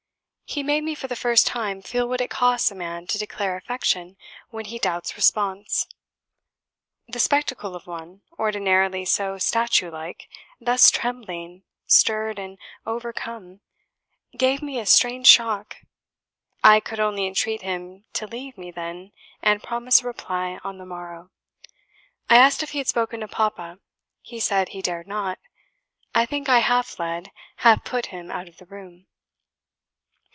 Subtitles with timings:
[0.53, 3.55] He made me, for the first time, feel what it costs a man to declare
[3.55, 4.17] affection
[4.49, 5.87] when he doubts response....
[7.07, 10.27] The spectacle of one, ordinarily so statue like,
[10.59, 13.61] thus trembling, stirred, and overcome,
[14.35, 15.77] gave me a strange shock.
[16.65, 20.85] I could only entreat him to leave me then, and promise a reply on the
[20.85, 21.31] morrow.
[22.29, 23.79] I asked if he had spoken to Papa.
[24.21, 25.39] He said he dared not.
[26.13, 29.07] I think I half led, half put him out of the room."